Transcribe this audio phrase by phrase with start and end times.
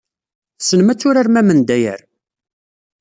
[0.57, 2.01] Tessnem ad turarem amendayer?